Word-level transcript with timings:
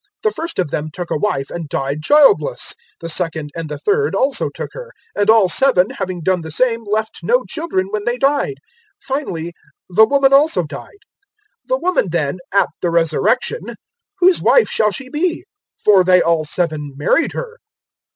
The 0.23 0.31
first 0.31 0.57
of 0.57 0.71
them 0.71 0.89
took 0.91 1.11
a 1.11 1.15
wife 1.15 1.51
and 1.51 1.69
died 1.69 2.01
childless. 2.01 2.71
020:030 3.01 3.01
The 3.01 3.09
second 3.09 3.51
and 3.55 3.69
the 3.69 3.77
third 3.77 4.15
also 4.15 4.49
took 4.49 4.71
her; 4.73 4.91
020:031 5.15 5.21
and 5.21 5.29
all 5.29 5.47
seven, 5.47 5.89
having 5.91 6.21
done 6.23 6.41
the 6.41 6.49
same, 6.49 6.83
left 6.85 7.19
no 7.21 7.45
children 7.47 7.85
when 7.91 8.03
they 8.05 8.17
died. 8.17 8.55
020:032 8.55 8.55
Finally 9.15 9.53
the 9.91 10.07
woman 10.07 10.33
also 10.33 10.63
died. 10.63 10.87
020:033 11.67 11.67
The 11.67 11.77
woman, 11.77 12.09
then 12.11 12.39
at 12.51 12.69
the 12.81 12.89
Resurrection 12.89 13.75
whose 14.19 14.41
wife 14.41 14.69
shall 14.69 14.89
she 14.89 15.07
be? 15.07 15.45
for 15.85 16.03
they 16.03 16.19
all 16.19 16.45
seven 16.45 16.95
married 16.97 17.33
her." 17.33 17.57